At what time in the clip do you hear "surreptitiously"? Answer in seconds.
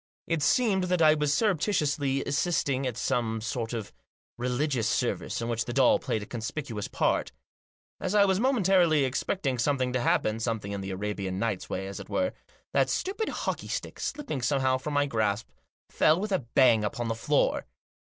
1.31-2.23